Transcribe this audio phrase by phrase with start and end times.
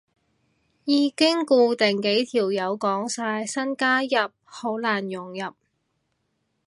[0.83, 5.53] 已經固定幾條友講晒，新加入好難融入